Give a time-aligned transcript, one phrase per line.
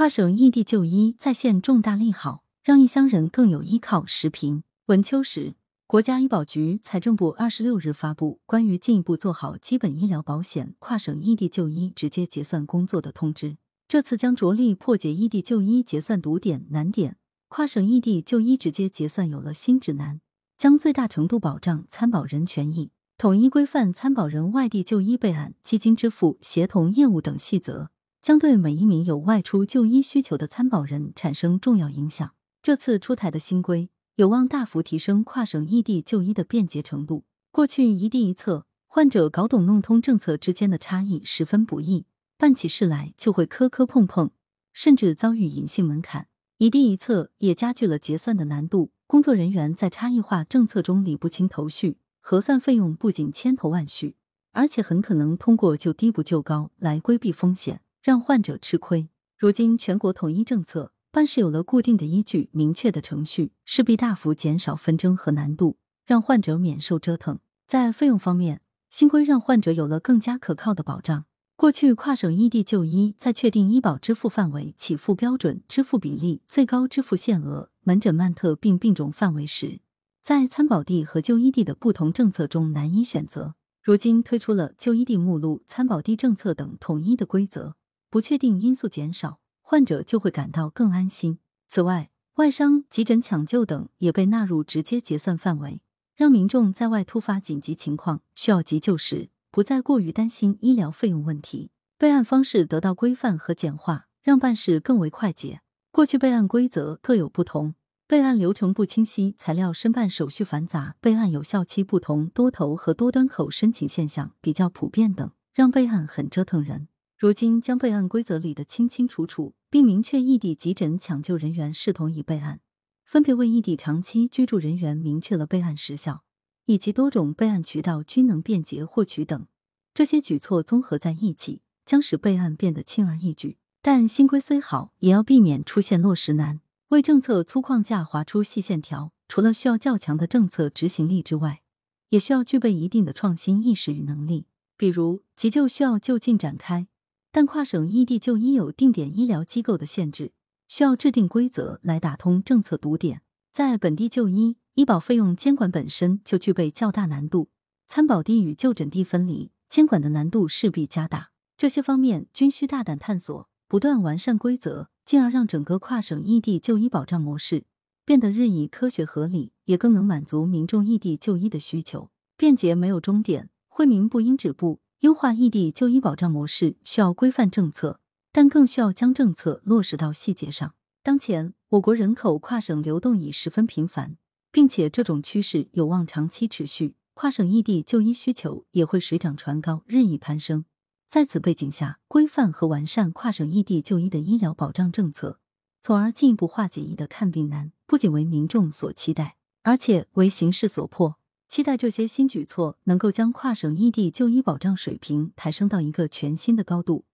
[0.00, 4.06] 跨省异地就医再现重大利好，让异乡人更有依靠。
[4.06, 5.56] 时评：文秋实。
[5.86, 13.58] 国家医保局、财政部二十六日发布关于进一步做好基本医疗保险跨省异地就医直接结算工作的通知。
[13.86, 20.22] 这次将着力破解异地就医结算堵点难点，跨省异地就医直接结算有了新指南，
[20.56, 27.90] 将最大程度保障参保人权益，统一规范参保人外地就医备案、基金支付、协同业务等细则，
[28.20, 32.32] 将对每一名有外出就医需求的参保人产生重要影响。
[32.62, 33.90] 这次出台的新规。
[34.16, 37.24] 有望大幅提升跨省异地就医的便捷程度。
[37.50, 42.04] 过去一地一策，患者搞懂弄通政策之间的差异十分不易，
[42.36, 44.30] 办起事来就会磕磕碰碰，
[44.74, 46.26] 甚至遭遇隐性门槛。
[46.58, 54.16] 一地一策也加剧了结算的难度，工作人员在差异化政策中理不清头绪，核算费用不仅千头万绪，
[54.52, 59.08] 而且很可能通过就低不就高来规避风险，让患者吃亏。
[59.36, 60.92] 如今全国统一政策。
[61.12, 67.40] 办事有了固定的依据、明确的程序，势必大幅减少纷争和难度，让患者免受折腾。
[67.66, 71.24] 在费用方面，新规让患者有了更加可靠的保障。
[71.56, 79.80] 过去跨省异地就医，在确定医保支付范围、起付标准、支付比例、最高支付限额、门诊慢特病病种范围时，
[80.22, 83.56] 在参保地和就医地的不同政策中难以选择。
[83.82, 87.74] 如今推出了就医地目录、参保地政策等统一的规则，
[88.10, 89.40] 不确定因素减少。
[89.62, 91.38] 患者就会感到更安心。
[91.68, 95.80] 此外，外伤、急诊抢救等也被纳入直接结算范围，
[96.16, 101.70] 让民众在外突发紧急情况需要急救时，不再过于担心医疗费用问题。
[101.96, 105.60] 备案方式得到规范和简化，让办事更为快捷。
[105.92, 107.74] 过去备案规则各有不同，
[108.08, 116.88] 备案流程不清晰，材料申办手续繁杂，备案有效期不同，多头和多端口申请现象比较普遍等，让备案很折腾人。
[117.20, 119.54] 如今将备案规则理得清清楚楚。
[119.70, 122.60] 并明确异地急诊抢救人员视同已备案，
[123.04, 126.24] 分别为异地长期居住人员明确了备案时效，
[126.66, 129.46] 以及多种备案渠道均能便捷获取等。
[129.94, 133.58] 这些举措综合在一起，将使备案变得轻而易举。
[133.80, 136.60] 但新规虽好，也要避免出现落实难。
[136.88, 141.62] 为政策粗框架划出细线条，除了需要较强的政策执行力之外，
[142.08, 144.46] 也需要具备一定的创新意识与能力。
[144.76, 146.88] 比如，急救需要就近展开。
[147.32, 150.32] 但跨省异地就医有定点医疗机构的限制，
[150.68, 153.22] 需要制定规则来打通政策堵点。
[153.52, 157.50] 在本地就医，医保费用监管本身就具备较大难度，
[157.88, 161.30] 参保地与就诊地分离，监管的难度势必加大。
[161.56, 167.64] 这些方面均需大胆探索，不断完善规则，进而让整个跨省异地就医保障模式
[168.04, 172.10] 变得日益科学合理，也更能满足民众异地就医的需求。
[172.36, 174.80] 便捷没有终点，惠民不应止步。
[175.00, 178.00] 优化异地就医保障模式需要规范政策，
[178.32, 180.74] 但更需要将政策落实到细节上。
[181.02, 184.18] 当前，我国人口跨省流动已十分频繁，
[184.52, 190.66] 并且这种趋势有望长期持续，跨省异地就医需求也会水涨船高，日益攀升。
[191.08, 195.40] 在此背景下，规范和完善跨省异地就医的医疗保障政策，
[195.80, 201.16] 从而进一步化解医的看病难，不仅为民众所期待，而且为形势所迫。
[201.50, 207.06] 期待这些新举措能够将跨省异地就医保障水平抬升到一个全新的高度，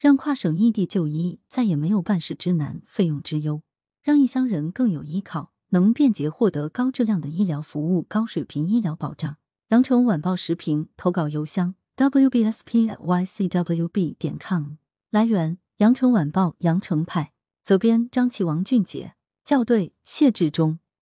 [0.00, 3.60] 让跨省异地就医再也没有办事之难、费用之忧，
[4.02, 9.36] 让异乡人更有依靠，能便捷获得高质量的医疗服务、高水平医疗保障。
[9.68, 12.96] 羊城晚报时评投稿邮箱：wbspycwb
[14.16, 14.76] 点 com。
[15.10, 17.34] 来源：羊城晚报羊城派。
[17.62, 19.12] 责编：张琪、王俊杰。
[19.44, 20.78] 校对：谢志忠。